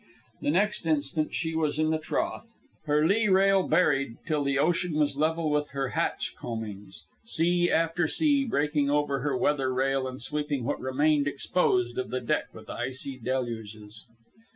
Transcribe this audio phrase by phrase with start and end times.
[0.41, 2.47] The next instant she was in the trough,
[2.85, 8.07] her lee rail buried till the ocean was level with her hatch coamings, sea after
[8.07, 12.67] sea breaking over her weather rail and sweeping what remained exposed of the deck with
[12.67, 14.07] icy deluges.